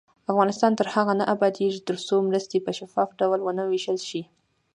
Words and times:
افغانستان 0.31 0.71
تر 0.79 0.87
هغو 0.93 1.13
نه 1.19 1.25
ابادیږي، 1.35 1.85
ترڅو 1.89 2.15
مرستې 2.29 2.57
په 2.65 2.71
شفاف 2.77 3.09
ډول 3.19 3.39
ونه 3.43 3.63
ویشل 3.65 3.97
شي. 4.09 4.21